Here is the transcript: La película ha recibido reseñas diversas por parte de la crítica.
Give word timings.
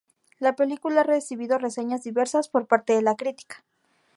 La 0.39 0.55
película 0.55 1.01
ha 1.01 1.03
recibido 1.03 1.59
reseñas 1.59 2.01
diversas 2.01 2.49
por 2.49 2.65
parte 2.65 2.93
de 2.95 3.03
la 3.03 3.15
crítica. 3.15 3.63